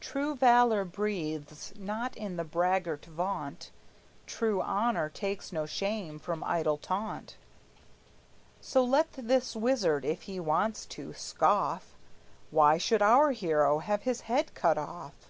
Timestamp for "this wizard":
9.12-10.06